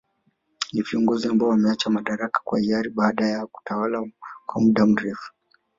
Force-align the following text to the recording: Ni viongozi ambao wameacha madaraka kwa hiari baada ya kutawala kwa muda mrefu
Ni 0.73 0.81
viongozi 0.81 1.27
ambao 1.27 1.49
wameacha 1.49 1.89
madaraka 1.89 2.39
kwa 2.43 2.59
hiari 2.59 2.89
baada 2.89 3.27
ya 3.27 3.45
kutawala 3.47 4.11
kwa 4.45 4.61
muda 4.61 4.85
mrefu 4.85 5.33